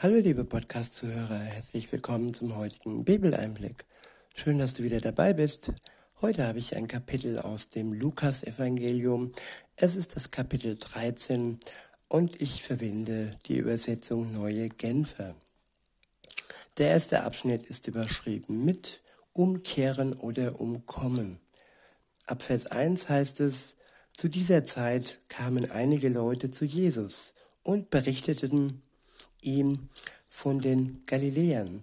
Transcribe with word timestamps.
Hallo 0.00 0.14
liebe 0.14 0.44
Podcast-Zuhörer, 0.44 1.40
herzlich 1.40 1.90
willkommen 1.90 2.32
zum 2.32 2.54
heutigen 2.54 3.04
Bibeleinblick. 3.04 3.84
Schön, 4.32 4.60
dass 4.60 4.74
du 4.74 4.84
wieder 4.84 5.00
dabei 5.00 5.32
bist. 5.32 5.72
Heute 6.20 6.46
habe 6.46 6.60
ich 6.60 6.76
ein 6.76 6.86
Kapitel 6.86 7.36
aus 7.36 7.68
dem 7.70 7.92
Lukas-Evangelium. 7.92 9.32
Es 9.74 9.96
ist 9.96 10.14
das 10.14 10.30
Kapitel 10.30 10.76
13 10.76 11.58
und 12.06 12.40
ich 12.40 12.62
verwende 12.62 13.40
die 13.46 13.56
Übersetzung 13.56 14.30
Neue 14.30 14.68
Genfer. 14.68 15.34
Der 16.78 16.90
erste 16.90 17.24
Abschnitt 17.24 17.64
ist 17.64 17.88
überschrieben 17.88 18.64
mit 18.64 19.00
Umkehren 19.32 20.12
oder 20.12 20.60
Umkommen. 20.60 21.40
Ab 22.24 22.44
Vers 22.44 22.68
1 22.68 23.08
heißt 23.08 23.40
es, 23.40 23.74
zu 24.12 24.28
dieser 24.28 24.64
Zeit 24.64 25.18
kamen 25.26 25.68
einige 25.72 26.08
Leute 26.08 26.52
zu 26.52 26.64
Jesus 26.64 27.34
und 27.64 27.90
berichteten 27.90 28.84
ihm 29.42 29.88
von 30.28 30.60
den 30.60 31.04
Galiläern, 31.06 31.82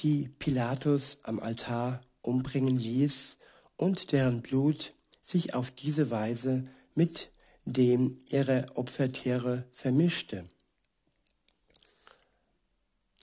die 0.00 0.28
Pilatus 0.38 1.18
am 1.22 1.40
Altar 1.40 2.00
umbringen 2.22 2.78
ließ 2.78 3.36
und 3.76 4.12
deren 4.12 4.42
Blut 4.42 4.92
sich 5.22 5.54
auf 5.54 5.70
diese 5.70 6.10
Weise 6.10 6.64
mit 6.94 7.30
dem 7.64 8.18
ihrer 8.28 8.66
Opfertiere 8.74 9.64
vermischte. 9.72 10.44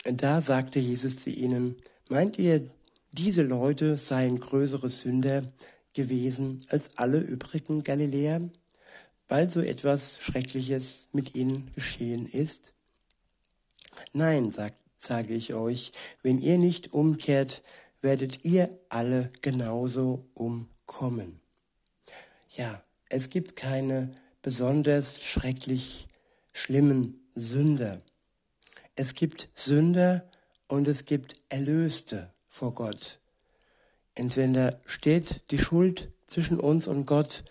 Da 0.04 0.42
sagte 0.42 0.80
Jesus 0.80 1.24
zu 1.24 1.30
ihnen, 1.30 1.78
meint 2.10 2.38
ihr, 2.38 2.70
diese 3.14 3.44
Leute 3.44 3.98
seien 3.98 4.40
größere 4.40 4.90
Sünder 4.90 5.44
gewesen 5.94 6.66
als 6.68 6.98
alle 6.98 7.20
übrigen 7.20 7.84
Galiläer, 7.84 8.50
weil 9.28 9.50
so 9.50 9.62
etwas 9.62 10.18
Schreckliches 10.20 11.08
mit 11.14 11.36
ihnen 11.36 11.72
geschehen 11.74 12.26
ist? 12.28 12.74
Nein, 14.12 14.52
sagt, 14.52 14.78
sage 14.98 15.34
ich 15.34 15.54
euch, 15.54 15.92
wenn 16.22 16.40
ihr 16.40 16.58
nicht 16.58 16.94
umkehrt, 16.94 17.64
werdet 18.02 18.44
ihr 18.44 18.70
alle 18.90 19.32
genauso 19.42 20.20
umkommen. 20.34 21.40
Ja, 22.50 22.82
es 23.10 23.30
gibt 23.30 23.56
keine 23.56 24.12
besonders 24.42 25.22
schrecklich 25.22 26.08
schlimmen 26.52 27.28
Sünder. 27.34 28.02
Es 28.96 29.16
gibt 29.16 29.50
Sünder 29.56 30.30
und 30.68 30.88
es 30.88 31.06
gibt 31.06 31.36
Erlöste 31.50 32.32
vor 32.48 32.74
Gott. 32.74 33.20
Entweder 34.16 34.80
steht 34.86 35.42
die 35.50 35.58
Schuld 35.58 36.12
zwischen 36.28 36.60
uns 36.60 36.88
und 36.88 37.06
Gott 37.06 37.44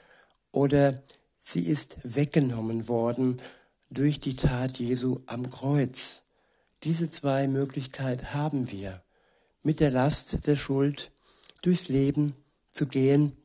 oder 0.52 1.02
sie 1.40 1.62
ist 1.62 1.96
weggenommen 2.02 2.86
worden 2.86 3.40
durch 3.90 4.20
die 4.20 4.36
Tat 4.36 4.78
Jesu 4.78 5.18
am 5.26 5.50
Kreuz. 5.50 6.21
Diese 6.84 7.08
zwei 7.10 7.46
Möglichkeiten 7.46 8.34
haben 8.34 8.70
wir, 8.70 9.02
mit 9.62 9.78
der 9.78 9.92
Last 9.92 10.46
der 10.46 10.56
Schuld 10.56 11.12
durchs 11.62 11.88
Leben 11.88 12.34
zu 12.72 12.86
gehen 12.86 13.36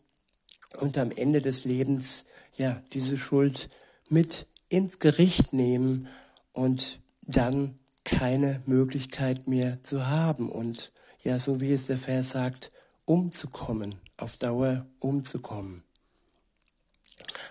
und 0.79 0.97
am 0.97 1.11
Ende 1.11 1.41
des 1.41 1.63
Lebens, 1.63 2.25
ja, 2.55 2.81
diese 2.93 3.17
Schuld 3.17 3.69
mit 4.09 4.47
ins 4.69 4.97
Gericht 4.97 5.53
nehmen 5.53 6.07
und 6.51 6.99
dann 7.21 7.75
keine 8.03 8.63
Möglichkeit 8.65 9.47
mehr 9.47 9.83
zu 9.83 10.07
haben 10.07 10.49
und 10.49 10.91
ja, 11.23 11.39
so 11.39 11.61
wie 11.61 11.73
es 11.73 11.85
der 11.85 11.99
Vers 11.99 12.31
sagt, 12.31 12.71
umzukommen, 13.05 13.99
auf 14.17 14.37
Dauer 14.37 14.87
umzukommen. 14.97 15.83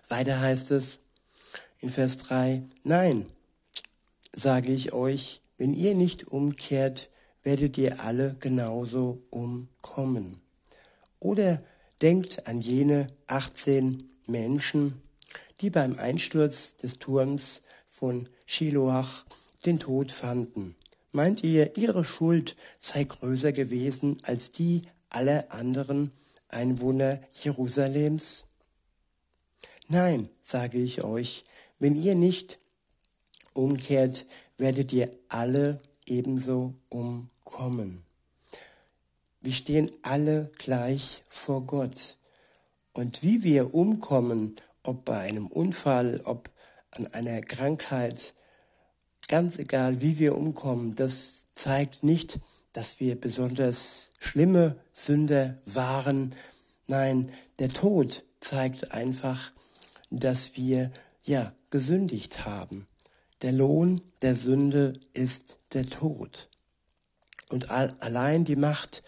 Weiter 0.09 0.41
heißt 0.41 0.73
es 0.73 0.99
in 1.79 1.91
Vers 1.91 2.19
3, 2.19 2.63
nein, 2.83 3.27
sage 4.35 4.73
ich 4.73 4.93
euch, 4.93 5.43
wenn 5.57 5.75
ihr 5.75 5.95
nicht 5.95 6.29
umkehrt, 6.29 7.09
werdet 7.43 7.79
ihr 7.79 8.01
alle 8.01 8.37
genauso 8.41 9.19
umkommen. 9.31 10.41
Oder 11.21 11.63
denkt 12.03 12.47
an 12.47 12.61
jene 12.61 13.07
18 13.27 14.09
Menschen, 14.27 15.01
die 15.61 15.71
beim 15.71 15.99
Einsturz 15.99 16.77
des 16.77 16.99
Turms 16.99 17.63
von 17.87 18.29
Shiloach 18.45 19.25
den 19.65 19.79
Tod 19.79 20.13
fanden. 20.13 20.77
Meint 21.13 21.43
ihr, 21.43 21.77
ihre 21.77 22.05
Schuld 22.05 22.57
sei 22.79 23.05
größer 23.05 23.53
gewesen 23.53 24.19
als 24.25 24.51
die 24.51 24.83
aller 25.09 25.51
anderen 25.51 26.11
Einwohner 26.49 27.21
Jerusalems? 27.43 28.45
Nein, 29.89 30.29
sage 30.43 30.79
ich 30.79 31.03
euch, 31.03 31.45
wenn 31.79 32.01
ihr 32.01 32.15
nicht 32.15 32.59
umkehrt, 33.55 34.27
werdet 34.59 34.93
ihr 34.93 35.11
alle 35.29 35.81
ebenso 36.07 36.75
umkommen. 36.89 38.03
Wir 39.41 39.53
stehen 39.53 39.91
alle 40.03 40.51
gleich 40.59 41.23
vor 41.29 41.63
Gott. 41.67 42.17
Und 42.93 43.23
wie 43.23 43.43
wir 43.43 43.75
umkommen, 43.75 44.57
ob 44.83 45.05
bei 45.05 45.21
einem 45.21 45.47
Unfall, 45.47 46.21
ob 46.25 46.51
an 46.91 47.07
einer 47.09 47.43
Krankheit, 47.43 48.35
ganz 49.29 49.59
egal, 49.59 50.01
wie 50.01 50.19
wir 50.19 50.37
umkommen, 50.37 50.95
das 50.95 51.47
zeigt 51.53 52.03
nicht, 52.03 52.39
dass 52.73 53.01
wir 53.01 53.21
besonders 53.21 54.11
schlimme 54.19 54.77
Sünder 54.93 55.59
waren. 55.67 56.35
Nein, 56.87 57.31
der 57.59 57.69
Tod 57.69 58.23
zeigt 58.41 58.93
einfach, 58.93 59.53
dass 60.11 60.57
wir 60.57 60.91
ja 61.25 61.53
gesündigt 61.71 62.47
haben. 62.47 62.87
Der 63.43 63.53
Lohn 63.53 64.01
der 64.23 64.35
Sünde 64.35 64.99
ist 65.13 65.57
der 65.73 65.87
Tod. 65.87 66.49
Und 67.51 67.71
allein 67.71 68.45
die 68.45 68.57
Macht 68.57 69.03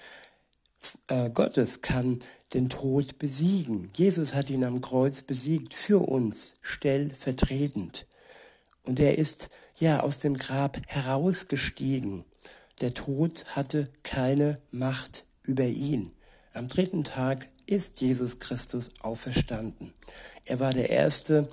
äh, 1.09 1.31
Gottes 1.31 1.81
kann 1.81 2.21
den 2.55 2.69
Tod 2.69 3.19
besiegen. 3.19 3.91
Jesus 3.95 4.35
hat 4.35 4.51
ihn 4.51 4.65
am 4.65 4.81
Kreuz 4.81 5.23
besiegt 5.23 5.75
für 5.75 6.07
uns, 6.07 6.55
stellvertretend. 6.63 8.07
Und 8.85 9.01
er 9.01 9.19
ist 9.19 9.49
ja 9.79 10.01
aus 10.01 10.19
dem 10.19 10.37
Grab 10.37 10.79
herausgestiegen. 10.87 12.25
Der 12.81 12.95
Tod 12.95 13.45
hatte 13.57 13.91
keine 14.03 14.59
Macht 14.71 15.25
über 15.43 15.65
ihn. 15.65 16.13
Am 16.53 16.69
dritten 16.69 17.05
Tag 17.05 17.49
ist 17.67 18.01
Jesus 18.01 18.39
Christus 18.39 18.93
auferstanden. 19.01 19.93
Er 20.45 20.61
war 20.61 20.73
der 20.73 20.91
Erste. 20.91 21.49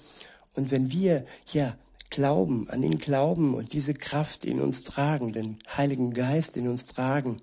Und 0.53 0.71
wenn 0.71 0.91
wir 0.91 1.25
ja 1.51 1.77
glauben, 2.09 2.69
an 2.69 2.83
ihn 2.83 2.97
glauben 2.97 3.53
und 3.53 3.73
diese 3.73 3.93
Kraft 3.93 4.45
in 4.45 4.61
uns 4.61 4.83
tragen, 4.83 5.33
den 5.33 5.59
Heiligen 5.75 6.13
Geist 6.13 6.57
in 6.57 6.67
uns 6.67 6.85
tragen, 6.85 7.41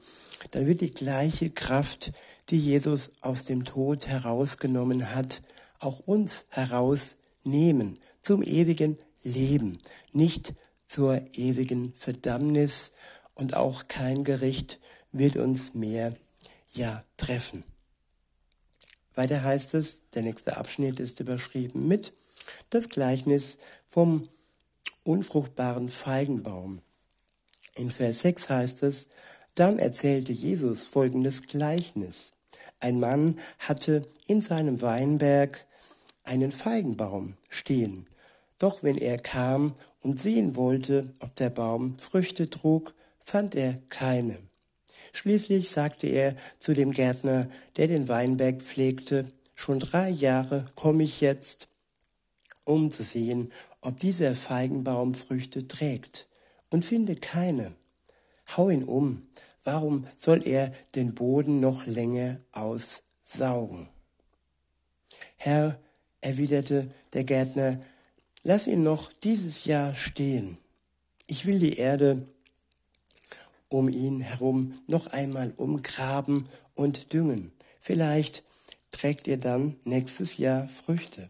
dann 0.50 0.66
wird 0.66 0.80
die 0.80 0.92
gleiche 0.92 1.50
Kraft, 1.50 2.12
die 2.50 2.58
Jesus 2.58 3.10
aus 3.20 3.44
dem 3.44 3.64
Tod 3.64 4.06
herausgenommen 4.06 5.14
hat, 5.14 5.42
auch 5.78 6.00
uns 6.00 6.44
herausnehmen 6.50 7.98
zum 8.20 8.42
ewigen 8.42 8.98
Leben, 9.22 9.78
nicht 10.12 10.54
zur 10.86 11.20
ewigen 11.34 11.92
Verdammnis 11.94 12.92
und 13.34 13.56
auch 13.56 13.88
kein 13.88 14.24
Gericht 14.24 14.78
wird 15.12 15.36
uns 15.36 15.74
mehr 15.74 16.14
ja 16.72 17.04
treffen. 17.16 17.64
Weiter 19.14 19.42
heißt 19.42 19.74
es, 19.74 20.08
der 20.14 20.22
nächste 20.22 20.56
Abschnitt 20.56 21.00
ist 21.00 21.20
überschrieben 21.20 21.86
mit 21.86 22.12
das 22.70 22.88
Gleichnis 22.88 23.58
vom 23.86 24.24
unfruchtbaren 25.04 25.88
Feigenbaum. 25.88 26.80
In 27.76 27.90
Vers 27.90 28.20
6 28.20 28.48
heißt 28.48 28.82
es, 28.82 29.08
dann 29.54 29.78
erzählte 29.78 30.32
Jesus 30.32 30.84
folgendes 30.84 31.42
Gleichnis. 31.42 32.32
Ein 32.80 33.00
Mann 33.00 33.38
hatte 33.58 34.06
in 34.26 34.42
seinem 34.42 34.80
Weinberg 34.80 35.66
einen 36.24 36.52
Feigenbaum 36.52 37.34
stehen. 37.48 38.06
Doch 38.58 38.82
wenn 38.82 38.96
er 38.96 39.18
kam 39.18 39.74
und 40.00 40.20
sehen 40.20 40.56
wollte, 40.56 41.06
ob 41.20 41.34
der 41.36 41.50
Baum 41.50 41.98
Früchte 41.98 42.48
trug, 42.48 42.94
fand 43.18 43.54
er 43.54 43.78
keine. 43.88 44.38
Schließlich 45.12 45.70
sagte 45.70 46.06
er 46.06 46.36
zu 46.58 46.72
dem 46.72 46.92
Gärtner, 46.92 47.48
der 47.76 47.88
den 47.88 48.08
Weinberg 48.08 48.62
pflegte, 48.62 49.26
schon 49.54 49.78
drei 49.78 50.08
Jahre 50.08 50.66
komme 50.74 51.02
ich 51.02 51.20
jetzt, 51.20 51.68
um 52.64 52.90
zu 52.90 53.02
sehen, 53.02 53.52
ob 53.82 53.98
dieser 53.98 54.34
Feigenbaum 54.34 55.14
Früchte 55.14 55.68
trägt, 55.68 56.28
und 56.70 56.86
finde 56.86 57.16
keine. 57.16 57.74
Hau 58.56 58.70
ihn 58.70 58.84
um, 58.84 59.26
warum 59.62 60.06
soll 60.16 60.46
er 60.46 60.72
den 60.94 61.14
Boden 61.14 61.60
noch 61.60 61.86
länger 61.86 62.38
aussaugen? 62.52 63.88
Herr, 65.36 65.78
erwiderte 66.22 66.88
der 67.12 67.24
Gärtner, 67.24 67.80
lass 68.42 68.66
ihn 68.66 68.82
noch 68.82 69.12
dieses 69.12 69.66
Jahr 69.66 69.94
stehen. 69.94 70.56
Ich 71.26 71.44
will 71.44 71.58
die 71.58 71.76
Erde 71.76 72.26
um 73.68 73.88
ihn 73.88 74.20
herum 74.20 74.74
noch 74.86 75.08
einmal 75.08 75.52
umgraben 75.56 76.48
und 76.74 77.12
düngen. 77.12 77.52
Vielleicht 77.80 78.44
trägt 78.90 79.26
ihr 79.26 79.38
dann 79.38 79.76
nächstes 79.84 80.36
Jahr 80.38 80.68
Früchte. 80.68 81.28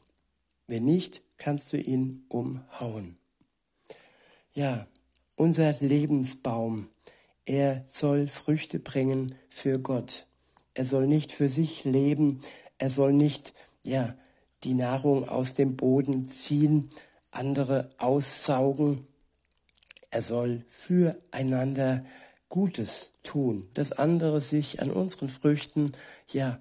Wenn 0.66 0.84
nicht, 0.84 1.22
kannst 1.38 1.72
du 1.72 1.76
ihn 1.76 2.24
umhauen. 2.28 3.16
Ja, 4.54 4.86
unser 5.36 5.74
Lebensbaum. 5.80 6.88
Er 7.44 7.84
soll 7.88 8.28
Früchte 8.28 8.78
bringen 8.78 9.34
für 9.48 9.78
Gott. 9.78 10.26
Er 10.74 10.86
soll 10.86 11.06
nicht 11.06 11.32
für 11.32 11.48
sich 11.48 11.84
leben. 11.84 12.40
Er 12.78 12.90
soll 12.90 13.12
nicht, 13.12 13.54
ja, 13.82 14.14
die 14.64 14.74
Nahrung 14.74 15.28
aus 15.28 15.54
dem 15.54 15.76
Boden 15.76 16.26
ziehen, 16.26 16.90
andere 17.30 17.90
aussaugen. 17.98 19.06
Er 20.10 20.22
soll 20.22 20.64
füreinander 20.68 22.00
Gutes 22.48 23.12
tun, 23.22 23.68
dass 23.74 23.92
andere 23.92 24.40
sich 24.40 24.82
an 24.82 24.90
unseren 24.90 25.30
Früchten, 25.30 25.92
ja, 26.28 26.58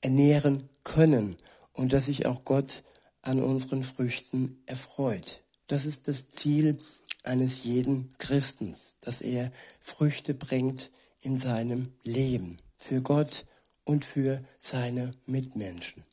ernähren 0.00 0.68
können 0.84 1.36
und 1.72 1.92
dass 1.92 2.06
sich 2.06 2.26
auch 2.26 2.44
Gott 2.44 2.82
an 3.22 3.42
unseren 3.42 3.84
Früchten 3.84 4.62
erfreut. 4.66 5.42
Das 5.68 5.86
ist 5.86 6.08
das 6.08 6.30
Ziel 6.30 6.78
eines 7.22 7.64
jeden 7.64 8.12
Christens, 8.18 8.96
dass 9.00 9.20
er 9.20 9.52
Früchte 9.80 10.34
bringt 10.34 10.90
in 11.20 11.38
seinem 11.38 11.88
Leben 12.02 12.56
für 12.76 13.00
Gott 13.00 13.46
und 13.84 14.04
für 14.04 14.42
seine 14.58 15.12
Mitmenschen. 15.24 16.04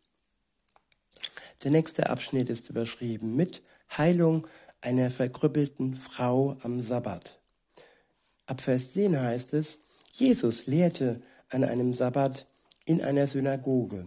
Der 1.63 1.71
nächste 1.71 2.09
Abschnitt 2.09 2.49
ist 2.49 2.69
überschrieben 2.69 3.35
mit 3.35 3.61
Heilung 3.97 4.47
einer 4.81 5.09
verkrüppelten 5.09 5.95
Frau 5.95 6.57
am 6.61 6.79
Sabbat. 6.81 7.39
Ab 8.45 8.61
Vers 8.61 8.93
10 8.93 9.19
heißt 9.19 9.53
es, 9.53 9.79
Jesus 10.13 10.67
lehrte 10.67 11.21
an 11.49 11.63
einem 11.63 11.93
Sabbat 11.93 12.47
in 12.85 13.01
einer 13.01 13.27
Synagoge. 13.27 14.05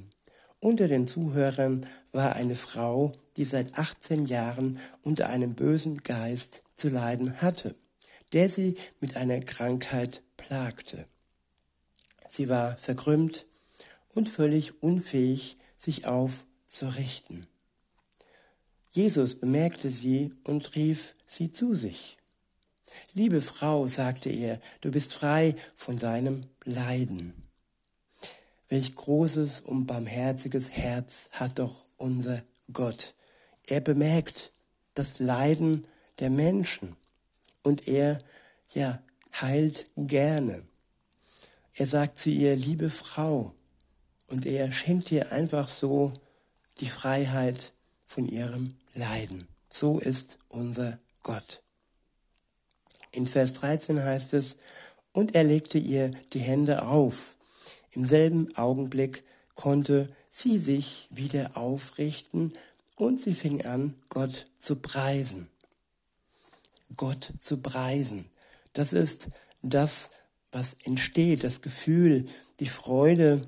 Unter 0.62 0.87
den 0.87 1.09
Zuhörern 1.09 1.87
war 2.12 2.37
eine 2.37 2.55
Frau, 2.55 3.11
die 3.37 3.44
seit 3.44 3.81
18 3.81 4.26
Jahren 4.26 4.79
unter 5.03 5.29
einem 5.29 5.56
bösen 5.56 6.05
Geist 6.05 6.62
zu 6.76 6.88
leiden 6.88 7.43
hatte, 7.43 7.75
der 8.32 8.49
sie 8.49 8.76
mit 9.00 9.17
einer 9.17 9.41
Krankheit 9.41 10.23
plagte. 10.37 11.05
Sie 12.29 12.49
war 12.49 12.76
verkrümmt 12.76 13.44
und 14.14 14.29
völlig 14.29 14.81
unfähig, 14.85 15.56
sich 15.76 16.06
aufzurichten. 16.06 17.44
Jesus 18.91 19.35
bemerkte 19.41 19.91
sie 19.91 20.31
und 20.44 20.76
rief 20.76 21.17
sie 21.26 21.50
zu 21.50 21.75
sich. 21.75 22.19
Liebe 23.15 23.41
Frau, 23.41 23.88
sagte 23.88 24.31
er, 24.31 24.61
du 24.81 24.93
bist 24.93 25.12
frei 25.12 25.56
von 25.75 25.99
deinem 25.99 26.43
Leiden. 26.65 27.42
Welch 28.72 28.96
großes 28.96 29.60
und 29.60 29.84
barmherziges 29.84 30.70
Herz 30.70 31.28
hat 31.32 31.58
doch 31.58 31.84
unser 31.98 32.42
Gott. 32.72 33.12
Er 33.66 33.82
bemerkt 33.82 34.50
das 34.94 35.19
Leiden 35.19 35.84
der 36.20 36.30
Menschen 36.30 36.96
und 37.62 37.86
er, 37.86 38.16
ja, 38.72 39.02
heilt 39.38 39.84
gerne. 39.98 40.62
Er 41.74 41.86
sagt 41.86 42.16
zu 42.16 42.30
ihr, 42.30 42.56
liebe 42.56 42.88
Frau, 42.88 43.52
und 44.28 44.46
er 44.46 44.72
schenkt 44.72 45.12
ihr 45.12 45.32
einfach 45.32 45.69
so 45.69 46.14
die 46.80 46.88
Freiheit 46.88 47.74
von 48.06 48.26
ihrem 48.26 48.78
Leiden. 48.94 49.48
So 49.69 49.98
ist 49.98 50.38
unser 50.48 50.96
Gott. 51.22 51.62
In 53.10 53.26
Vers 53.26 53.52
13 53.52 54.02
heißt 54.02 54.32
es, 54.32 54.56
und 55.12 55.34
er 55.34 55.44
legte 55.44 55.76
ihr 55.76 56.12
die 56.32 56.40
Hände 56.40 56.86
auf. 56.86 57.36
Im 57.93 58.06
selben 58.06 58.56
Augenblick 58.56 59.23
konnte 59.55 60.09
sie 60.31 60.59
sich 60.59 61.09
wieder 61.11 61.56
aufrichten 61.56 62.53
und 62.97 63.21
sie 63.21 63.35
fing 63.35 63.65
an, 63.65 63.94
Gott 64.09 64.47
zu 64.59 64.77
preisen. 64.77 65.49
Gott 66.97 67.33
zu 67.39 67.59
preisen. 67.59 68.31
Das 68.73 68.93
ist 68.93 69.29
das, 69.62 70.11
was 70.50 70.75
entsteht, 70.85 71.44
das 71.44 71.62
Gefühl, 71.62 72.27
die 72.61 72.69
Freude, 72.69 73.43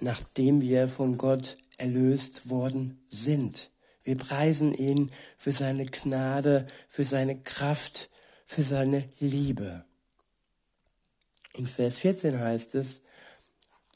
nachdem 0.00 0.60
wir 0.60 0.88
von 0.88 1.16
Gott 1.16 1.56
erlöst 1.78 2.48
worden 2.48 3.00
sind. 3.08 3.70
Wir 4.02 4.16
preisen 4.16 4.72
ihn 4.72 5.10
für 5.36 5.52
seine 5.52 5.86
Gnade, 5.86 6.66
für 6.88 7.04
seine 7.04 7.40
Kraft, 7.40 8.08
für 8.44 8.62
seine 8.62 9.04
Liebe. 9.18 9.84
In 11.54 11.66
Vers 11.66 11.98
14 11.98 12.38
heißt 12.38 12.74
es, 12.76 13.02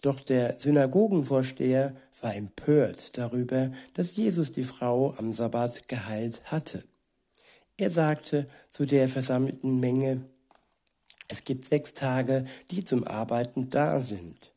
doch 0.00 0.20
der 0.20 0.58
Synagogenvorsteher 0.58 1.94
war 2.20 2.35
empört 2.35 3.19
darüber, 3.19 3.70
dass 3.94 4.17
Jesus 4.17 4.52
die 4.52 4.64
Frau 4.64 5.14
am 5.17 5.32
Sabbat 5.32 5.88
geheilt 5.88 6.41
hatte. 6.47 6.85
Er 7.76 7.91
sagte 7.91 8.47
zu 8.70 8.87
der 8.87 9.08
versammelten 9.08 9.81
Menge, 9.81 10.25
es 11.29 11.44
gibt 11.44 11.64
sechs 11.64 11.94
Tage, 11.94 12.44
die 12.70 12.85
zum 12.85 13.05
Arbeiten 13.06 13.70
da 13.70 14.02
sind. 14.02 14.52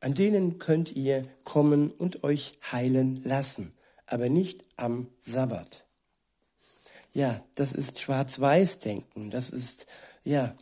An 0.00 0.14
denen 0.14 0.58
könnt 0.58 0.92
ihr 0.92 1.26
kommen 1.44 1.90
und 1.90 2.24
euch 2.24 2.54
heilen 2.70 3.22
lassen, 3.24 3.72
aber 4.06 4.28
nicht 4.28 4.64
am 4.76 5.08
Sabbat. 5.20 5.84
Ja, 7.12 7.42
das 7.54 7.72
ist 7.72 8.00
Schwarz-Weiß-Denken. 8.00 9.30
Das 9.30 9.50
ist, 9.50 9.86
ja, 10.24 10.54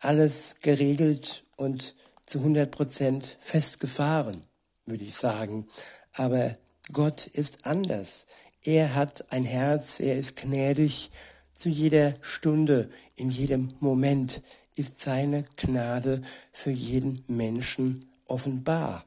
alles 0.00 0.56
geregelt 0.62 1.44
und 1.56 1.94
zu 2.26 2.38
100 2.38 2.70
Prozent 2.70 3.36
festgefahren, 3.40 4.40
würde 4.86 5.04
ich 5.04 5.14
sagen. 5.14 5.66
Aber 6.12 6.56
Gott 6.92 7.26
ist 7.26 7.66
anders. 7.66 8.26
Er 8.62 8.94
hat 8.94 9.32
ein 9.32 9.44
Herz, 9.44 10.00
er 10.00 10.16
ist 10.16 10.36
gnädig. 10.36 11.10
Zu 11.54 11.68
jeder 11.68 12.16
Stunde, 12.20 12.90
in 13.14 13.30
jedem 13.30 13.68
Moment 13.80 14.42
ist 14.76 15.00
seine 15.00 15.44
Gnade 15.56 16.22
für 16.52 16.70
jeden 16.70 17.22
Menschen 17.26 18.10
offenbar. 18.26 19.04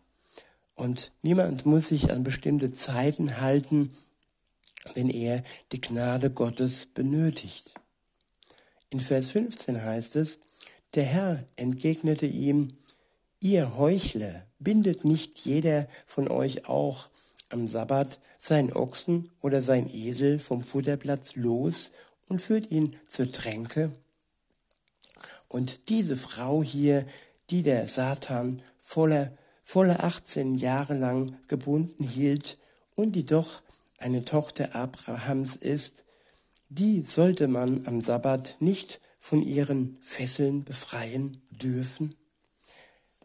Und 0.75 1.11
niemand 1.21 1.65
muss 1.65 1.87
sich 1.87 2.11
an 2.11 2.23
bestimmte 2.23 2.71
Zeiten 2.71 3.39
halten, 3.39 3.91
wenn 4.93 5.09
er 5.09 5.43
die 5.71 5.81
Gnade 5.81 6.29
Gottes 6.29 6.85
benötigt. 6.85 7.73
In 8.89 8.99
Vers 8.99 9.31
15 9.31 9.81
heißt 9.83 10.15
es, 10.15 10.39
der 10.93 11.03
Herr 11.03 11.45
entgegnete 11.55 12.25
ihm, 12.25 12.69
ihr 13.45 13.77
Heuchler, 13.77 14.47
bindet 14.57 15.05
nicht 15.05 15.37
jeder 15.37 15.85
von 16.07 16.29
euch 16.29 16.67
auch 16.67 17.11
am 17.49 17.67
Sabbat 17.67 18.19
sein 18.39 18.73
Ochsen 18.73 19.29
oder 19.39 19.61
sein 19.61 19.87
Esel 19.87 20.39
vom 20.39 20.63
Futterplatz 20.63 21.35
los 21.35 21.91
und 22.27 22.41
führt 22.41 22.71
ihn 22.71 22.95
zur 23.07 23.31
Tränke? 23.31 23.91
Und 25.47 25.89
diese 25.89 26.17
Frau 26.17 26.63
hier, 26.63 27.05
die 27.51 27.61
der 27.61 27.87
Satan 27.87 28.63
voller, 28.79 29.37
voller 29.61 30.03
18 30.03 30.55
Jahre 30.55 30.95
lang 30.95 31.37
gebunden 31.47 32.03
hielt 32.03 32.57
und 32.95 33.11
die 33.11 33.27
doch 33.27 33.61
eine 33.99 34.25
Tochter 34.25 34.73
Abrahams 34.73 35.55
ist, 35.55 36.03
die 36.69 37.01
sollte 37.01 37.47
man 37.47 37.85
am 37.85 38.01
Sabbat 38.01 38.55
nicht 38.59 38.99
von 39.19 39.43
ihren 39.43 39.99
Fesseln 40.01 40.63
befreien 40.63 41.43
dürfen? 41.51 42.15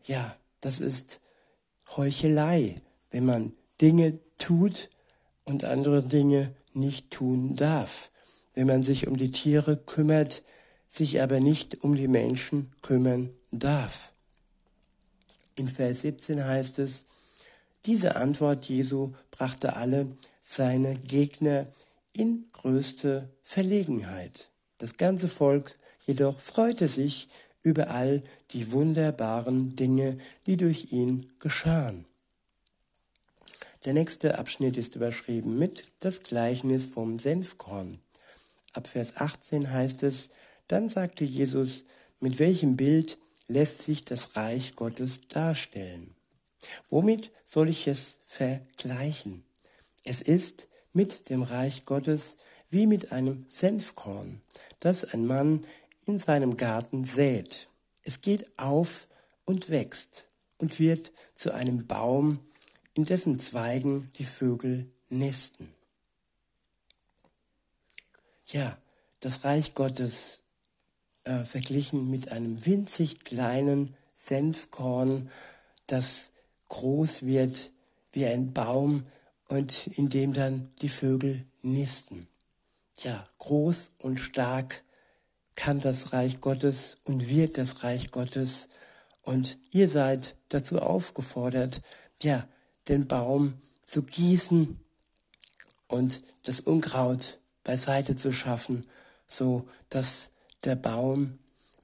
Ja, 0.07 0.37
das 0.61 0.81
ist 0.81 1.21
Heuchelei, 1.97 2.77
wenn 3.11 3.25
man 3.25 3.53
Dinge 3.81 4.19
tut 4.39 4.91
und 5.45 5.65
andere 5.65 6.03
Dinge 6.03 6.55
nicht 6.73 7.11
tun 7.11 7.57
darf. 7.57 8.11
Wenn 8.55 8.67
man 8.67 8.83
sich 8.83 9.07
um 9.07 9.17
die 9.17 9.31
Tiere 9.31 9.77
kümmert, 9.77 10.43
sich 10.89 11.21
aber 11.23 11.41
nicht 11.41 11.83
um 11.83 11.95
die 11.95 12.09
Menschen 12.09 12.73
kümmern 12.83 13.31
darf. 13.51 14.13
In 15.57 15.69
Vers 15.69 16.03
17 16.03 16.45
heißt 16.45 16.79
es, 16.79 17.05
diese 17.87 18.17
Antwort 18.17 18.65
Jesu 18.67 19.13
brachte 19.31 19.77
alle 19.77 20.09
seine 20.43 20.95
Gegner 20.95 21.67
in 22.13 22.47
größte 22.53 23.31
Verlegenheit. 23.43 24.51
Das 24.79 24.97
ganze 24.97 25.29
Volk 25.29 25.77
jedoch 26.07 26.41
freute 26.41 26.89
sich 26.89 27.29
über 27.63 27.91
all 27.91 28.23
die 28.51 28.73
wunderbaren 28.73 29.77
Dinge, 29.77 30.19
die 30.47 30.57
durch 30.57 30.93
ihn 30.93 31.27
geschahen. 31.41 32.07
Der 33.85 33.95
nächste 33.95 34.39
Abschnitt 34.39 34.77
ist 34.77 34.95
überschrieben 34.97 35.59
mit 35.59 35.85
das 36.01 36.23
Gleichnis 36.23 36.87
vom 36.87 37.19
Senfkorn. 37.19 37.99
Ab 38.73 38.87
Vers 38.87 39.17
18 39.17 39.73
heißt 39.73 40.03
es, 40.03 40.29
dann 40.69 40.91
sagte 40.91 41.25
Jesus, 41.25 41.85
mit 42.21 42.39
welchem 42.39 42.77
Bild 42.77 43.19
lässt 43.49 43.83
sich 43.83 44.05
das 44.05 44.37
Reich 44.37 44.77
Gottes 44.77 45.29
darstellen. 45.29 46.15
Womit 46.89 47.31
soll 47.47 47.69
ich 47.69 47.89
es 47.89 48.19
vergleichen? 48.25 49.45
Es 50.05 50.21
ist 50.21 50.69
mit 50.93 51.31
dem 51.31 51.43
Reich 51.43 51.85
Gottes 51.85 52.37
wie 52.69 52.87
mit 52.87 53.13
einem 53.13 53.47
Senfkorn, 53.49 54.41
das 54.79 55.05
ein 55.05 55.27
Mann 55.27 55.65
in 56.07 56.19
seinem 56.19 56.57
Garten 56.57 57.05
sät. 57.05 57.69
Es 58.03 58.21
geht 58.21 58.59
auf 58.59 59.07
und 59.45 59.69
wächst 59.71 60.29
und 60.59 60.79
wird 60.79 61.13
zu 61.35 61.53
einem 61.53 61.87
Baum, 61.87 62.41
in 62.95 63.05
dessen 63.05 63.39
Zweigen 63.39 64.11
die 64.19 64.25
Vögel 64.25 64.91
nesten. 65.09 65.73
Ja, 68.47 68.77
das 69.21 69.45
Reich 69.45 69.75
Gottes 69.75 70.43
äh, 71.25 71.45
verglichen 71.45 72.11
mit 72.11 72.33
einem 72.33 72.65
winzig 72.67 73.25
kleinen 73.25 73.95
Senfkorn, 74.15 75.31
das 75.87 76.31
groß 76.69 77.23
wird 77.23 77.71
wie 78.13 78.27
ein 78.27 78.53
Baum 78.53 79.07
und 79.49 79.87
in 79.89 80.09
dem 80.09 80.33
dann 80.33 80.73
die 80.83 80.89
Vögel 80.89 81.45
nisten. 81.63 82.29
Ja, 82.99 83.25
groß 83.39 83.93
und 83.99 84.19
stark 84.19 84.83
kann 85.57 85.81
das 85.81 86.13
Reich 86.13 86.41
Gottes 86.41 86.99
und 87.05 87.29
wird 87.29 87.59
das 87.59 87.83
Reich 87.83 88.11
Gottes. 88.11 88.69
Und 89.23 89.59
ihr 89.71 89.89
seid 89.89 90.37
dazu 90.49 90.81
aufgefordert, 90.81 91.83
ja, 92.23 92.47
den 92.89 93.07
Baum 93.07 93.55
zu 93.85 94.03
gießen 94.03 94.79
und 95.89 96.23
das 96.45 96.61
Unkraut 96.61 97.39
beiseite 97.65 98.17
zu 98.17 98.33
schaffen, 98.33 98.87
so 99.27 99.69
dass 99.91 100.31
der 100.65 100.77
Baum 100.77 101.39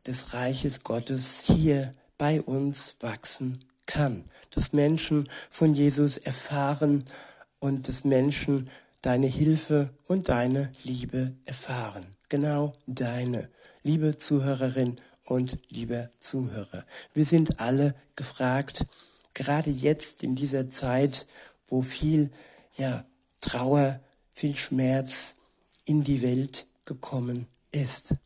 des 0.07 0.33
Reiches 0.33 0.83
Gottes 0.83 1.43
hier 1.45 1.93
bei 2.19 2.41
uns 2.41 2.97
wachsen 3.01 3.59
kann, 3.87 4.25
dass 4.51 4.73
Menschen 4.73 5.29
von 5.51 5.75
Jesus 5.75 6.17
erfahren 6.17 7.05
und 7.59 7.89
dass 7.89 8.05
Menschen 8.05 8.71
deine 9.03 9.27
Hilfe 9.27 9.91
und 10.07 10.29
deine 10.29 10.73
Liebe 10.85 11.35
erfahren. 11.45 12.16
Genau 12.29 12.73
deine, 12.89 13.49
liebe 13.85 14.19
Zuhörerin 14.19 14.97
und 15.25 15.59
lieber 15.69 16.11
Zuhörer. 16.19 16.85
Wir 17.15 17.25
sind 17.25 17.61
alle 17.61 17.95
gefragt, 18.17 18.85
gerade 19.33 19.71
jetzt 19.71 20.25
in 20.25 20.35
dieser 20.35 20.69
Zeit, 20.69 21.29
wo 21.69 21.83
viel, 21.83 22.33
ja, 22.77 23.05
Trauer, 23.41 24.01
viel 24.29 24.57
Schmerz 24.57 25.37
in 25.85 26.03
die 26.03 26.21
Welt 26.21 26.67
gekommen 26.85 27.47
ist. 27.71 28.17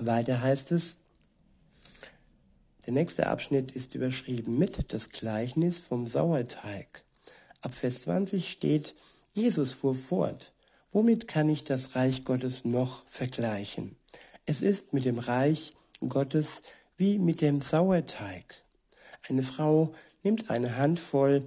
Weiter 0.00 0.42
heißt 0.42 0.72
es, 0.72 0.96
der 2.86 2.92
nächste 2.92 3.28
Abschnitt 3.28 3.70
ist 3.70 3.94
überschrieben 3.94 4.58
mit 4.58 4.92
das 4.92 5.10
Gleichnis 5.10 5.78
vom 5.78 6.08
Sauerteig. 6.08 7.04
Ab 7.60 7.72
Vers 7.72 8.02
20 8.02 8.50
steht, 8.50 8.96
Jesus 9.32 9.72
fuhr 9.72 9.94
fort. 9.94 10.52
Womit 10.94 11.26
kann 11.26 11.48
ich 11.48 11.64
das 11.64 11.96
Reich 11.96 12.22
Gottes 12.22 12.64
noch 12.64 13.04
vergleichen? 13.08 13.96
Es 14.46 14.62
ist 14.62 14.92
mit 14.92 15.04
dem 15.04 15.18
Reich 15.18 15.74
Gottes 16.08 16.62
wie 16.96 17.18
mit 17.18 17.40
dem 17.40 17.62
Sauerteig. 17.62 18.62
Eine 19.28 19.42
Frau 19.42 19.92
nimmt 20.22 20.50
eine 20.50 20.76
Handvoll 20.76 21.46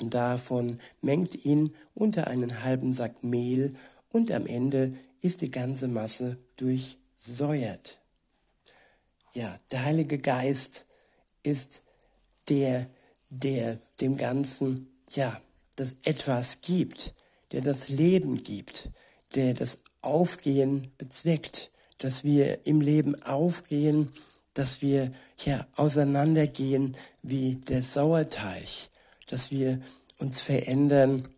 davon, 0.00 0.78
mengt 1.02 1.44
ihn 1.44 1.74
unter 1.92 2.28
einen 2.28 2.62
halben 2.62 2.94
Sack 2.94 3.22
Mehl 3.22 3.76
und 4.10 4.32
am 4.32 4.46
Ende 4.46 4.96
ist 5.20 5.42
die 5.42 5.50
ganze 5.50 5.86
Masse 5.86 6.38
durchsäuert. 6.56 8.00
Ja, 9.34 9.58
der 9.70 9.84
Heilige 9.84 10.18
Geist 10.18 10.86
ist 11.42 11.82
der, 12.48 12.88
der 13.28 13.80
dem 14.00 14.16
Ganzen, 14.16 14.88
ja, 15.10 15.38
das 15.74 15.92
etwas 16.04 16.62
gibt, 16.62 17.14
der 17.52 17.60
das 17.60 17.88
Leben 17.88 18.42
gibt, 18.42 18.90
der 19.34 19.54
das 19.54 19.78
Aufgehen 20.02 20.92
bezweckt, 20.98 21.70
dass 21.98 22.24
wir 22.24 22.66
im 22.66 22.80
Leben 22.80 23.20
aufgehen, 23.22 24.10
dass 24.54 24.82
wir 24.82 25.12
ja 25.44 25.66
auseinandergehen 25.76 26.96
wie 27.22 27.56
der 27.56 27.82
Sauerteig, 27.82 28.68
dass 29.28 29.50
wir 29.50 29.80
uns 30.18 30.40
verändern 30.40 31.28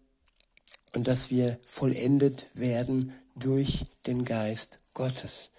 und 0.94 1.08
dass 1.08 1.30
wir 1.30 1.58
vollendet 1.64 2.46
werden 2.54 3.12
durch 3.34 3.86
den 4.06 4.24
Geist 4.24 4.78
Gottes. 4.94 5.50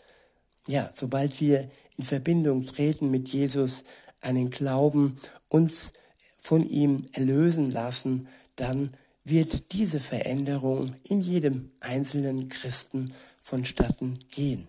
Ja, 0.67 0.91
sobald 0.93 1.39
wir 1.41 1.69
in 1.97 2.03
Verbindung 2.03 2.65
treten 2.65 3.11
mit 3.11 3.29
Jesus, 3.29 3.83
einen 4.21 4.49
Glauben 4.49 5.17
uns 5.49 5.91
von 6.37 6.67
ihm 6.67 7.05
erlösen 7.13 7.71
lassen, 7.71 8.27
dann 8.55 8.91
wird 9.23 9.73
diese 9.73 9.99
Veränderung 9.99 10.95
in 11.03 11.21
jedem 11.21 11.71
einzelnen 11.79 12.49
Christen 12.49 13.13
vonstatten 13.41 14.19
gehen. 14.31 14.67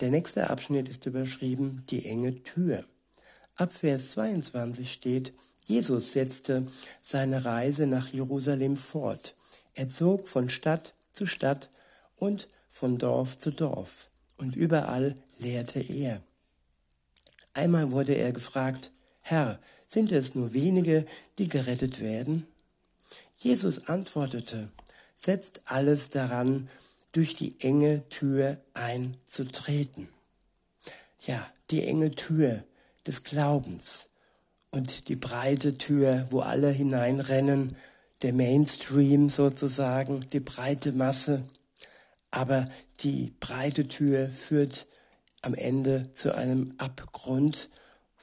Der 0.00 0.10
nächste 0.10 0.50
Abschnitt 0.50 0.88
ist 0.88 1.06
überschrieben 1.06 1.84
die 1.90 2.06
enge 2.06 2.42
Tür. 2.42 2.84
Ab 3.56 3.72
Vers 3.72 4.12
22 4.12 4.92
steht, 4.92 5.32
Jesus 5.64 6.12
setzte 6.12 6.66
seine 7.02 7.44
Reise 7.44 7.86
nach 7.86 8.08
Jerusalem 8.08 8.76
fort. 8.76 9.36
Er 9.74 9.88
zog 9.90 10.28
von 10.28 10.50
Stadt 10.50 10.94
zu 11.12 11.26
Stadt 11.26 11.70
und 12.16 12.48
von 12.68 12.98
Dorf 12.98 13.38
zu 13.38 13.50
Dorf, 13.50 14.10
und 14.38 14.56
überall 14.56 15.14
lehrte 15.38 15.80
er. 15.80 16.22
Einmal 17.54 17.90
wurde 17.90 18.14
er 18.14 18.32
gefragt, 18.32 18.90
Herr, 19.20 19.60
sind 19.92 20.10
es 20.10 20.34
nur 20.34 20.54
wenige, 20.54 21.04
die 21.38 21.48
gerettet 21.48 22.00
werden? 22.00 22.46
Jesus 23.36 23.88
antwortete, 23.88 24.70
setzt 25.16 25.60
alles 25.66 26.08
daran, 26.08 26.68
durch 27.12 27.34
die 27.34 27.60
enge 27.60 28.08
Tür 28.08 28.56
einzutreten. 28.72 30.08
Ja, 31.26 31.46
die 31.70 31.84
enge 31.84 32.12
Tür 32.12 32.64
des 33.06 33.22
Glaubens 33.22 34.08
und 34.70 35.08
die 35.08 35.16
breite 35.16 35.76
Tür, 35.76 36.26
wo 36.30 36.40
alle 36.40 36.70
hineinrennen, 36.70 37.76
der 38.22 38.32
Mainstream 38.32 39.28
sozusagen, 39.28 40.26
die 40.32 40.40
breite 40.40 40.92
Masse, 40.92 41.42
aber 42.30 42.66
die 43.00 43.34
breite 43.40 43.88
Tür 43.88 44.30
führt 44.30 44.86
am 45.42 45.52
Ende 45.52 46.10
zu 46.12 46.34
einem 46.34 46.72
Abgrund, 46.78 47.68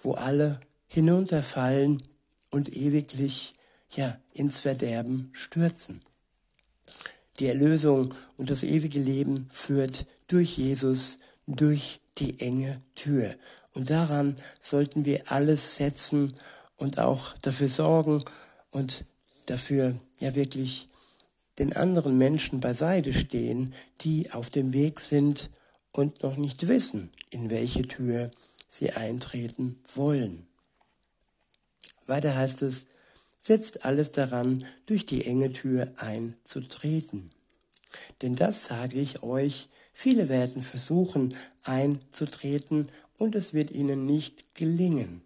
wo 0.02 0.14
alle 0.14 0.62
hinunterfallen 0.89 2.03
und 2.50 2.75
ewiglich 2.75 3.53
ja 3.96 4.19
ins 4.34 4.60
Verderben 4.60 5.29
stürzen. 5.31 6.01
Die 7.39 7.46
Erlösung 7.46 8.13
und 8.36 8.50
das 8.50 8.63
ewige 8.63 9.00
Leben 9.00 9.48
führt 9.50 10.05
durch 10.27 10.58
Jesus 10.58 11.17
durch 11.48 12.01
die 12.17 12.39
enge 12.41 12.81
Tür. 12.96 13.34
Und 13.74 13.89
daran 13.89 14.36
sollten 14.62 15.05
wir 15.05 15.31
alles 15.31 15.77
setzen 15.77 16.36
und 16.75 17.00
auch 17.00 17.38
dafür 17.38 17.69
sorgen 17.69 18.25
und 18.72 19.05
dafür 19.46 19.96
ja 20.19 20.36
wirklich 20.36 20.88
den 21.60 21.75
anderen 21.75 22.17
Menschen 22.17 22.60
beiseite 22.60 23.13
stehen, 23.13 23.74
die 24.01 24.31
auf 24.31 24.50
dem 24.50 24.74
Weg 24.74 25.00
sind 25.00 25.50
und 25.91 26.24
noch 26.24 26.38
nicht 26.38 26.67
wissen, 26.67 27.10
in 27.29 27.50
welche 27.50 27.84
Tür 27.84 28.31
sie 28.67 28.91
eintreten 28.91 29.79
wollen. 29.96 30.49
Weiter 32.10 32.36
heißt 32.36 32.63
es, 32.63 32.86
setzt 33.39 33.86
alles 33.86 34.12
daran, 34.12 34.66
durch 34.86 35.06
die 35.06 35.25
enge 35.25 35.54
Tür 35.54 35.92
einzutreten. 35.98 37.30
Denn 38.22 38.36
das 38.36 38.66
sage 38.66 39.00
ich 39.00 39.24
euch, 39.24 39.70
viele 39.94 40.30
werden 40.30 40.62
versuchen 40.62 41.36
einzutreten 41.63 42.88
und 43.18 43.36
es 43.36 43.54
wird 43.54 43.72
ihnen 43.72 44.06
nicht 44.06 44.56
gelingen. 44.56 45.22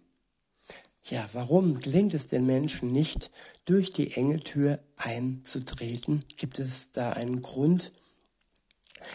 Ja, 1.02 1.28
warum 1.32 1.80
gelingt 1.80 2.14
es 2.14 2.28
den 2.28 2.46
Menschen 2.46 2.92
nicht, 2.92 3.30
durch 3.66 3.90
die 3.90 4.12
enge 4.12 4.40
Tür 4.40 4.78
einzutreten? 4.96 6.24
Gibt 6.36 6.58
es 6.58 6.92
da 6.92 7.10
einen 7.10 7.42
Grund? 7.42 7.92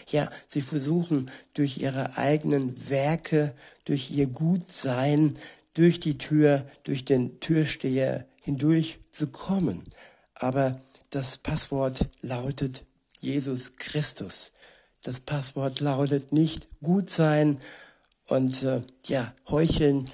Ja, 0.08 0.30
sie 0.46 0.62
versuchen 0.62 1.30
durch 1.52 1.78
ihre 1.78 2.16
eigenen 2.16 2.88
Werke, 2.88 3.54
durch 3.84 4.12
ihr 4.12 4.28
Gutsein, 4.28 5.36
durch 5.74 6.00
die 6.00 6.18
Tür, 6.18 6.66
durch 6.84 7.04
den 7.04 7.40
Türsteher 7.40 8.26
hindurch 8.42 8.98
zu 9.10 9.28
kommen. 9.28 9.84
Aber 10.34 10.80
das 11.10 11.38
Passwort 11.38 12.08
lautet 12.20 12.84
Jesus 13.20 13.76
Christus. 13.76 14.52
Das 15.02 15.20
Passwort 15.20 15.80
lautet 15.80 16.32
nicht 16.32 16.68
gut 16.82 17.10
sein 17.10 17.58
und 18.26 18.62
äh, 18.62 18.82
ja, 19.04 19.34
heucheln 19.48 20.10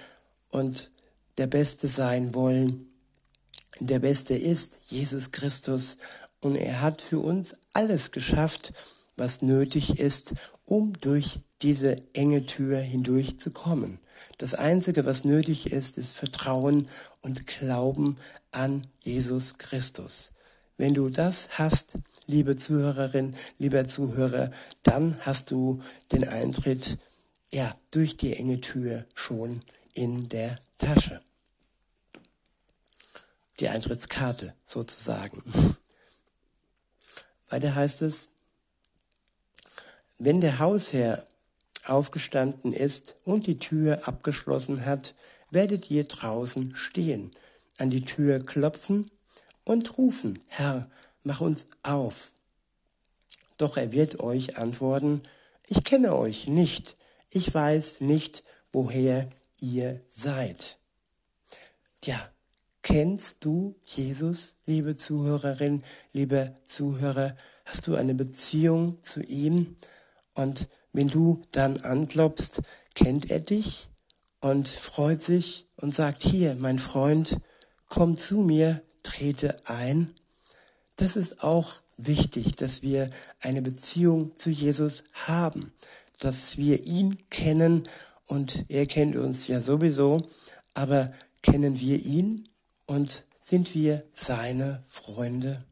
und 0.50 0.90
der 1.38 1.46
Beste 1.46 1.88
sein 1.88 2.34
wollen. 2.34 2.88
Der 3.78 3.98
Beste 3.98 4.34
ist 4.34 4.90
Jesus 4.90 5.32
Christus 5.32 5.96
und 6.40 6.56
er 6.56 6.80
hat 6.80 7.02
für 7.02 7.18
uns 7.18 7.54
alles 7.72 8.10
geschafft, 8.10 8.72
was 9.16 9.42
nötig 9.42 9.98
ist, 9.98 10.34
um 10.64 10.92
durch 11.00 11.40
diese 11.62 11.96
enge 12.14 12.46
Tür 12.46 12.78
hindurchzukommen. 12.78 13.98
Das 14.38 14.54
Einzige, 14.54 15.06
was 15.06 15.24
nötig 15.24 15.72
ist, 15.72 15.96
ist 15.98 16.14
Vertrauen 16.14 16.88
und 17.20 17.46
Glauben 17.46 18.18
an 18.52 18.86
Jesus 19.00 19.58
Christus. 19.58 20.32
Wenn 20.76 20.92
du 20.92 21.08
das 21.08 21.48
hast, 21.58 21.98
liebe 22.26 22.56
Zuhörerin, 22.56 23.34
lieber 23.58 23.86
Zuhörer, 23.86 24.50
dann 24.82 25.18
hast 25.20 25.50
du 25.50 25.80
den 26.12 26.28
Eintritt 26.28 26.98
ja 27.50 27.74
durch 27.90 28.16
die 28.16 28.34
enge 28.34 28.60
Tür 28.60 29.06
schon 29.14 29.60
in 29.94 30.28
der 30.28 30.58
Tasche 30.76 31.22
die 33.60 33.68
Eintrittskarte 33.68 34.54
sozusagen. 34.66 35.42
Weiter 37.48 37.74
heißt 37.74 38.02
es, 38.02 38.28
wenn 40.18 40.40
der 40.40 40.58
Hausherr 40.58 41.26
aufgestanden 41.84 42.72
ist 42.72 43.16
und 43.24 43.46
die 43.46 43.58
Tür 43.58 44.06
abgeschlossen 44.08 44.84
hat, 44.84 45.14
werdet 45.50 45.90
ihr 45.90 46.04
draußen 46.04 46.74
stehen, 46.74 47.30
an 47.78 47.90
die 47.90 48.04
Tür 48.04 48.40
klopfen 48.40 49.10
und 49.64 49.98
rufen, 49.98 50.38
Herr, 50.48 50.90
mach 51.22 51.40
uns 51.40 51.66
auf. 51.82 52.32
Doch 53.58 53.76
er 53.76 53.92
wird 53.92 54.20
euch 54.20 54.58
antworten, 54.58 55.22
ich 55.66 55.84
kenne 55.84 56.14
euch 56.14 56.46
nicht, 56.46 56.96
ich 57.30 57.52
weiß 57.52 58.00
nicht, 58.00 58.42
woher 58.72 59.28
ihr 59.60 60.00
seid. 60.08 60.78
Tja, 62.00 62.30
kennst 62.82 63.44
du 63.44 63.74
Jesus, 63.84 64.56
liebe 64.66 64.96
Zuhörerin, 64.96 65.82
liebe 66.12 66.56
Zuhörer? 66.64 67.36
Hast 67.64 67.88
du 67.88 67.96
eine 67.96 68.14
Beziehung 68.14 69.02
zu 69.02 69.22
ihm? 69.22 69.76
Und 70.36 70.68
wenn 70.92 71.08
du 71.08 71.42
dann 71.50 71.80
anklopfst, 71.80 72.62
kennt 72.94 73.30
er 73.30 73.40
dich 73.40 73.88
und 74.40 74.68
freut 74.68 75.22
sich 75.22 75.66
und 75.76 75.94
sagt, 75.94 76.22
hier, 76.22 76.54
mein 76.54 76.78
Freund, 76.78 77.40
komm 77.88 78.16
zu 78.18 78.36
mir, 78.36 78.82
trete 79.02 79.56
ein. 79.66 80.14
Das 80.96 81.16
ist 81.16 81.42
auch 81.42 81.80
wichtig, 81.96 82.56
dass 82.56 82.82
wir 82.82 83.10
eine 83.40 83.62
Beziehung 83.62 84.36
zu 84.36 84.50
Jesus 84.50 85.04
haben, 85.14 85.72
dass 86.18 86.56
wir 86.56 86.84
ihn 86.84 87.18
kennen 87.30 87.88
und 88.26 88.64
er 88.68 88.86
kennt 88.86 89.16
uns 89.16 89.46
ja 89.48 89.60
sowieso, 89.60 90.28
aber 90.74 91.12
kennen 91.42 91.80
wir 91.80 92.04
ihn 92.04 92.48
und 92.86 93.24
sind 93.40 93.74
wir 93.74 94.04
seine 94.12 94.82
Freunde? 94.86 95.64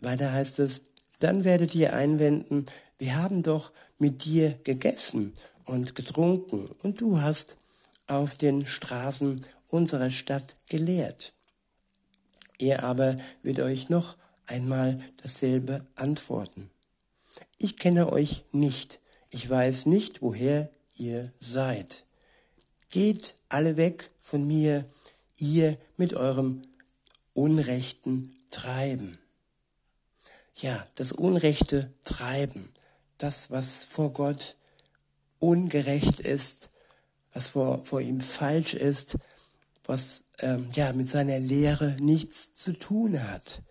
Weiter 0.00 0.32
heißt 0.32 0.58
es, 0.58 0.82
dann 1.22 1.44
werdet 1.44 1.74
ihr 1.74 1.92
einwenden, 1.92 2.66
wir 2.98 3.16
haben 3.16 3.42
doch 3.42 3.72
mit 3.98 4.24
dir 4.24 4.58
gegessen 4.64 5.34
und 5.64 5.94
getrunken 5.94 6.68
und 6.82 7.00
du 7.00 7.20
hast 7.20 7.56
auf 8.08 8.34
den 8.34 8.66
Straßen 8.66 9.44
unserer 9.68 10.10
Stadt 10.10 10.54
gelehrt. 10.68 11.32
Er 12.58 12.82
aber 12.82 13.18
wird 13.42 13.60
euch 13.60 13.88
noch 13.88 14.16
einmal 14.46 15.00
dasselbe 15.22 15.86
antworten. 15.94 16.70
Ich 17.56 17.76
kenne 17.76 18.12
euch 18.12 18.44
nicht, 18.50 19.00
ich 19.30 19.48
weiß 19.48 19.86
nicht, 19.86 20.22
woher 20.22 20.70
ihr 20.96 21.32
seid. 21.38 22.04
Geht 22.90 23.34
alle 23.48 23.76
weg 23.76 24.10
von 24.20 24.46
mir, 24.46 24.84
ihr 25.38 25.78
mit 25.96 26.14
eurem 26.14 26.62
unrechten 27.32 28.34
Treiben 28.50 29.18
ja, 30.62 30.86
das 30.94 31.12
unrechte 31.12 31.92
Treiben, 32.04 32.72
das, 33.18 33.50
was 33.50 33.84
vor 33.84 34.12
Gott 34.12 34.56
ungerecht 35.38 36.20
ist, 36.20 36.70
was 37.32 37.48
vor, 37.48 37.84
vor 37.84 38.00
ihm 38.00 38.20
falsch 38.20 38.74
ist, 38.74 39.16
was 39.84 40.22
ähm, 40.38 40.68
ja 40.74 40.92
mit 40.92 41.10
seiner 41.10 41.40
Lehre 41.40 41.96
nichts 42.00 42.54
zu 42.54 42.72
tun 42.72 43.22
hat. 43.22 43.62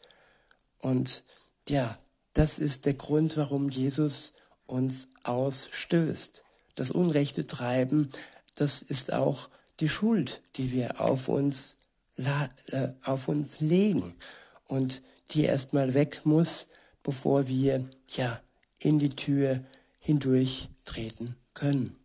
Und 0.79 1.24
ja, 1.67 1.98
das 2.33 2.60
ist 2.60 2.86
der 2.86 2.95
Grund, 2.95 3.38
warum 3.38 3.69
Jesus 3.69 4.33
uns 4.65 5.07
ausstößt. 5.24 6.43
Das 6.75 6.91
unrechte 6.91 7.48
Treiben, 7.48 8.10
das 8.55 8.81
ist 8.81 9.13
auch 9.13 9.50
die 9.79 9.89
Schuld, 9.89 10.41
die 10.57 10.71
wir 10.71 11.00
auf 11.00 11.29
uns, 11.29 11.77
äh, 12.17 12.89
auf 13.03 13.29
uns 13.29 13.62
legen 13.62 14.15
und 14.65 15.01
die 15.31 15.43
erstmal 15.45 15.93
weg 15.93 16.21
muss, 16.25 16.67
bevor 17.03 17.48
wir 17.48 17.88
ja 18.15 18.41
in 18.79 19.00
die 19.00 19.10
Tür 19.10 19.63
hindurch 20.00 20.70
treten 20.86 21.36
können. 21.53 21.96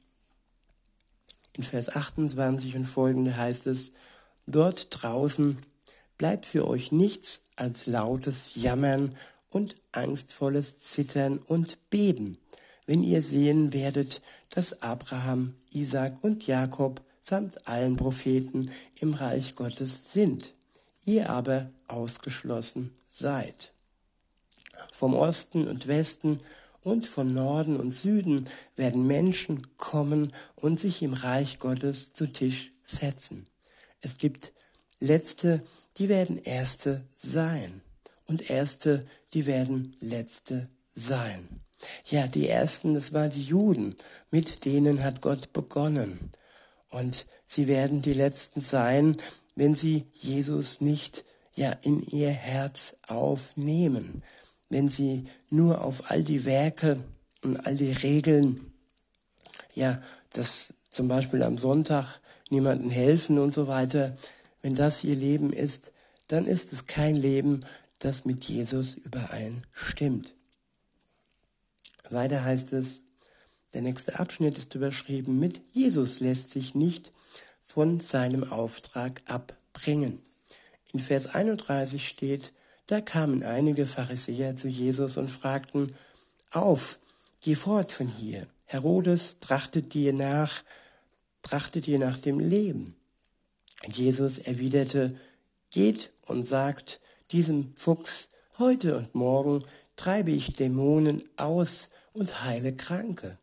In 1.52 1.62
Vers 1.62 1.88
28 1.88 2.76
und 2.76 2.84
folgende 2.84 3.36
heißt 3.36 3.66
es, 3.66 3.92
dort 4.46 4.88
draußen 4.90 5.56
bleibt 6.18 6.44
für 6.46 6.68
euch 6.68 6.92
nichts 6.92 7.42
als 7.56 7.86
lautes 7.86 8.56
Jammern 8.56 9.14
und 9.50 9.74
angstvolles 9.92 10.78
Zittern 10.78 11.38
und 11.38 11.78
Beben, 11.88 12.38
wenn 12.84 13.02
ihr 13.02 13.22
sehen 13.22 13.72
werdet, 13.72 14.20
dass 14.50 14.82
Abraham, 14.82 15.54
Isaac 15.72 16.22
und 16.22 16.46
Jakob 16.46 17.02
samt 17.22 17.66
allen 17.66 17.96
Propheten 17.96 18.70
im 19.00 19.14
Reich 19.14 19.56
Gottes 19.56 20.12
sind, 20.12 20.52
ihr 21.04 21.30
aber 21.30 21.70
ausgeschlossen 21.88 22.92
seid 23.10 23.72
vom 24.96 25.14
Osten 25.14 25.68
und 25.68 25.86
Westen 25.86 26.40
und 26.80 27.06
von 27.06 27.34
Norden 27.34 27.78
und 27.78 27.92
Süden 27.92 28.48
werden 28.76 29.06
Menschen 29.06 29.76
kommen 29.76 30.32
und 30.54 30.80
sich 30.80 31.02
im 31.02 31.12
Reich 31.12 31.58
Gottes 31.58 32.12
zu 32.12 32.32
Tisch 32.32 32.72
setzen. 32.82 33.44
Es 34.00 34.16
gibt 34.16 34.52
Letzte, 34.98 35.62
die 35.98 36.08
werden 36.08 36.38
Erste 36.38 37.04
sein. 37.14 37.82
Und 38.26 38.48
Erste, 38.50 39.04
die 39.34 39.46
werden 39.46 39.94
Letzte 40.00 40.68
sein. 40.94 41.60
Ja, 42.06 42.26
die 42.26 42.48
Ersten, 42.48 42.94
das 42.94 43.12
waren 43.12 43.30
die 43.30 43.42
Juden. 43.42 43.94
Mit 44.30 44.64
denen 44.64 45.04
hat 45.04 45.20
Gott 45.20 45.52
begonnen. 45.52 46.32
Und 46.88 47.26
sie 47.46 47.66
werden 47.66 48.00
die 48.00 48.14
Letzten 48.14 48.62
sein, 48.62 49.18
wenn 49.54 49.74
sie 49.74 50.06
Jesus 50.12 50.80
nicht 50.80 51.24
ja 51.54 51.72
in 51.82 52.00
ihr 52.00 52.30
Herz 52.30 52.96
aufnehmen 53.06 54.22
wenn 54.68 54.88
sie 54.88 55.26
nur 55.48 55.84
auf 55.84 56.10
all 56.10 56.22
die 56.22 56.44
Werke 56.44 56.98
und 57.42 57.58
all 57.66 57.76
die 57.76 57.92
Regeln, 57.92 58.72
ja, 59.74 60.00
dass 60.32 60.74
zum 60.90 61.08
Beispiel 61.08 61.42
am 61.42 61.58
Sonntag 61.58 62.20
niemanden 62.50 62.90
helfen 62.90 63.38
und 63.38 63.54
so 63.54 63.68
weiter, 63.68 64.16
wenn 64.62 64.74
das 64.74 65.04
ihr 65.04 65.16
Leben 65.16 65.52
ist, 65.52 65.92
dann 66.28 66.46
ist 66.46 66.72
es 66.72 66.86
kein 66.86 67.14
Leben, 67.14 67.60
das 67.98 68.24
mit 68.24 68.44
Jesus 68.44 68.94
übereinstimmt. 68.94 70.34
Weiter 72.10 72.44
heißt 72.44 72.72
es, 72.72 73.02
der 73.74 73.82
nächste 73.82 74.18
Abschnitt 74.18 74.56
ist 74.58 74.74
überschrieben 74.74 75.38
mit 75.38 75.60
Jesus 75.72 76.20
lässt 76.20 76.50
sich 76.50 76.74
nicht 76.74 77.12
von 77.62 78.00
seinem 78.00 78.44
Auftrag 78.44 79.22
abbringen. 79.26 80.22
In 80.92 81.00
Vers 81.00 81.26
31 81.26 82.08
steht, 82.08 82.52
da 82.86 83.00
kamen 83.00 83.42
einige 83.42 83.86
Pharisäer 83.86 84.56
zu 84.56 84.68
Jesus 84.68 85.16
und 85.16 85.30
fragten, 85.30 85.94
auf, 86.52 86.98
geh 87.40 87.54
fort 87.54 87.92
von 87.92 88.08
hier. 88.08 88.46
Herodes 88.66 89.38
trachtet 89.40 89.94
dir 89.94 90.12
nach, 90.12 90.62
trachtet 91.42 91.86
dir 91.86 91.98
nach 91.98 92.18
dem 92.18 92.38
Leben. 92.38 92.94
Jesus 93.86 94.38
erwiderte, 94.38 95.18
geht 95.70 96.10
und 96.26 96.46
sagt 96.46 97.00
diesem 97.32 97.72
Fuchs, 97.76 98.28
heute 98.58 98.96
und 98.96 99.14
morgen 99.14 99.64
treibe 99.96 100.30
ich 100.30 100.54
Dämonen 100.54 101.22
aus 101.36 101.88
und 102.12 102.44
heile 102.44 102.72
Kranke, 102.72 103.38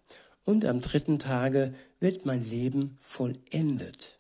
und 0.45 0.65
am 0.65 0.81
dritten 0.81 1.19
Tage 1.19 1.73
wird 1.99 2.25
mein 2.25 2.43
Leben 2.43 2.95
vollendet. 2.97 4.17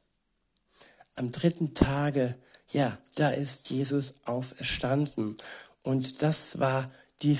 Am 1.15 1.31
dritten 1.31 1.73
Tage 1.73 2.35
ja, 2.73 2.97
da 3.15 3.29
ist 3.29 3.69
Jesus 3.69 4.13
auferstanden. 4.25 5.37
Und 5.83 6.21
das 6.21 6.59
war 6.59 6.91
die, 7.21 7.37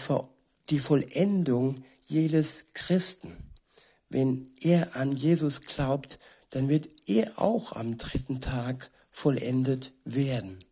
die 0.69 0.79
Vollendung 0.79 1.83
jedes 2.05 2.65
Christen. 2.73 3.51
Wenn 4.09 4.45
er 4.61 4.95
an 4.95 5.11
Jesus 5.11 5.61
glaubt, 5.61 6.19
dann 6.51 6.69
wird 6.69 6.87
er 7.07 7.41
auch 7.41 7.73
am 7.73 7.97
dritten 7.97 8.41
Tag 8.41 8.91
vollendet 9.09 9.91
werden. 10.03 10.63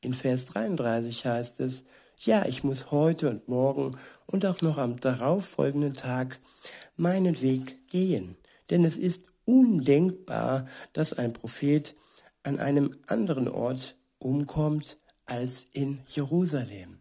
In 0.00 0.14
Vers 0.14 0.46
33 0.46 1.26
heißt 1.26 1.60
es, 1.60 1.84
ja, 2.18 2.46
ich 2.46 2.64
muss 2.64 2.90
heute 2.90 3.28
und 3.28 3.48
morgen 3.48 3.96
und 4.26 4.46
auch 4.46 4.60
noch 4.62 4.78
am 4.78 4.98
darauffolgenden 4.98 5.94
Tag 5.94 6.40
meinen 6.96 7.40
Weg 7.40 7.88
gehen, 7.88 8.36
denn 8.70 8.84
es 8.84 8.96
ist 8.96 9.26
undenkbar, 9.44 10.66
dass 10.92 11.12
ein 11.12 11.32
Prophet 11.32 11.94
an 12.42 12.58
einem 12.58 12.96
anderen 13.06 13.48
Ort 13.48 13.96
umkommt 14.18 14.98
als 15.26 15.66
in 15.72 16.00
Jerusalem. 16.06 16.98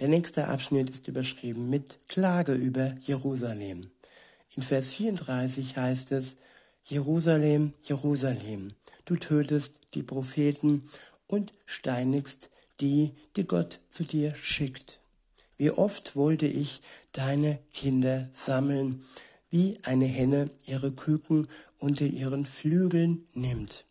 Der 0.00 0.08
nächste 0.08 0.48
Abschnitt 0.48 0.88
ist 0.88 1.08
überschrieben 1.08 1.68
mit 1.68 1.98
Klage 2.08 2.54
über 2.54 2.94
Jerusalem. 3.02 3.90
In 4.56 4.62
Vers 4.62 4.92
34 4.94 5.76
heißt 5.76 6.12
es, 6.12 6.36
Jerusalem, 6.84 7.74
Jerusalem, 7.82 8.68
du 9.04 9.16
tötest 9.16 9.74
die 9.94 10.02
Propheten 10.02 10.84
und 11.26 11.52
steinigst 11.66 12.48
die, 12.80 13.12
die 13.36 13.44
Gott 13.44 13.80
zu 13.90 14.04
dir 14.04 14.34
schickt. 14.34 14.98
Wie 15.58 15.70
oft 15.70 16.16
wollte 16.16 16.46
ich 16.46 16.80
deine 17.12 17.58
Kinder 17.74 18.30
sammeln, 18.32 19.04
wie 19.50 19.78
eine 19.82 20.06
Henne 20.06 20.50
ihre 20.66 20.92
Küken 20.92 21.48
unter 21.78 22.06
ihren 22.06 22.46
Flügeln 22.46 23.26
nimmt. 23.34 23.84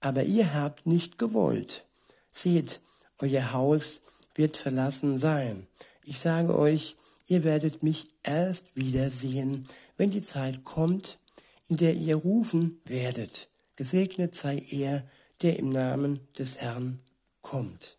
Aber 0.00 0.24
ihr 0.24 0.54
habt 0.54 0.86
nicht 0.86 1.18
gewollt. 1.18 1.84
Seht, 2.30 2.80
euer 3.18 3.52
Haus 3.52 4.02
wird 4.34 4.56
verlassen 4.56 5.18
sein. 5.18 5.66
Ich 6.04 6.18
sage 6.18 6.58
euch, 6.58 6.96
ihr 7.26 7.44
werdet 7.44 7.82
mich 7.82 8.06
erst 8.22 8.76
wiedersehen, 8.76 9.64
wenn 9.96 10.10
die 10.10 10.22
Zeit 10.22 10.64
kommt, 10.64 11.18
in 11.68 11.76
der 11.76 11.94
ihr 11.94 12.16
rufen 12.16 12.78
werdet. 12.84 13.48
Gesegnet 13.76 14.34
sei 14.34 14.62
er, 14.70 15.04
der 15.40 15.58
im 15.58 15.70
Namen 15.70 16.20
des 16.38 16.58
Herrn 16.58 17.00
kommt. 17.40 17.96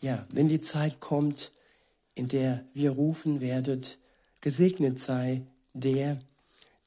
Ja, 0.00 0.26
wenn 0.30 0.48
die 0.48 0.60
Zeit 0.60 1.00
kommt, 1.00 1.52
in 2.14 2.28
der 2.28 2.64
wir 2.72 2.90
rufen 2.90 3.40
werdet, 3.40 3.98
gesegnet 4.44 5.00
sei 5.00 5.40
der, 5.72 6.18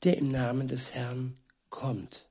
der 0.03 0.17
im 0.19 0.29
Namen 0.29 0.67
des 0.67 0.93
Herrn 0.93 1.39
kommt. 1.71 2.29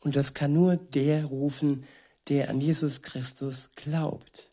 Und 0.00 0.16
das 0.16 0.34
kann 0.34 0.52
nur 0.52 0.74
der 0.76 1.26
rufen, 1.26 1.86
der 2.28 2.50
an 2.50 2.60
Jesus 2.60 3.00
Christus 3.00 3.70
glaubt. 3.76 4.50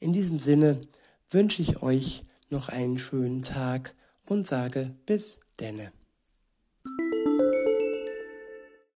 In 0.00 0.14
diesem 0.14 0.38
Sinne 0.38 0.80
wünsche 1.28 1.60
ich 1.60 1.82
euch 1.82 2.22
noch 2.48 2.70
einen 2.70 2.96
schönen 2.96 3.42
Tag 3.42 3.94
und 4.24 4.46
sage 4.46 4.94
bis 5.04 5.38
denne. 5.60 5.92